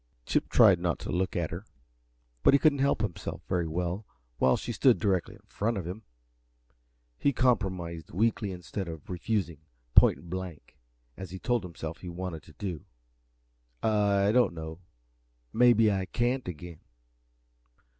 Chip 0.25 0.49
tried 0.49 0.79
not 0.79 0.97
to 0.97 1.11
look 1.11 1.35
at 1.35 1.51
her, 1.51 1.63
but 2.41 2.55
he 2.55 2.59
couldn't 2.59 2.79
help 2.79 3.03
himself 3.03 3.43
very 3.47 3.67
well 3.67 4.03
while 4.39 4.57
she 4.57 4.71
stood 4.71 4.97
directly 4.99 5.35
in 5.35 5.43
front 5.45 5.77
of 5.77 5.85
him. 5.85 6.01
He 7.19 7.31
compromised 7.31 8.09
weakly 8.09 8.51
instead 8.51 8.87
of 8.87 9.11
refusing 9.11 9.59
point 9.93 10.27
blank, 10.27 10.75
as 11.17 11.29
he 11.29 11.37
told 11.37 11.61
himself 11.63 11.99
he 11.99 12.09
wanted 12.09 12.41
to 12.41 12.53
do. 12.53 12.83
"I 13.83 14.31
don't 14.31 14.55
know 14.55 14.79
maybe 15.53 15.91
I 15.91 16.05
can't, 16.07 16.47
again." 16.47 16.79